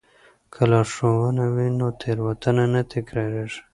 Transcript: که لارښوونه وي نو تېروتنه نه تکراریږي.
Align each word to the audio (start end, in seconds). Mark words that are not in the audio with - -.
که 0.53 0.61
لارښوونه 0.71 1.45
وي 1.53 1.67
نو 1.79 1.87
تېروتنه 2.01 2.65
نه 2.73 2.81
تکراریږي. 2.91 3.59